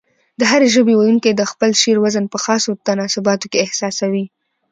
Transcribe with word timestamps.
د 0.39 0.41
هرې 0.51 0.67
ژبې 0.75 0.93
ويونکي 0.97 1.31
د 1.35 1.41
خپل 1.51 1.71
شعر 1.81 1.97
وزن 2.03 2.25
په 2.33 2.37
خاصو 2.43 2.71
تناسباتو 2.87 3.45
کې 3.51 3.63
احساسوي. 3.65 4.25